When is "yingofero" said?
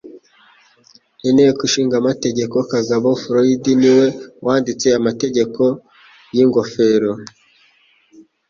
6.35-7.11